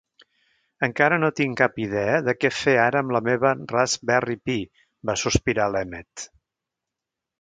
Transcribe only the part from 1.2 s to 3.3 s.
no tinc cap idea de què fer ara amb la